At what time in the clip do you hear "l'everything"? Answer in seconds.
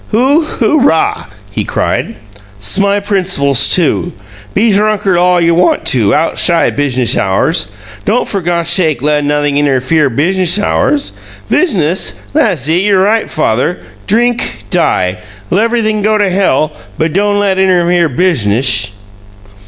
15.51-16.01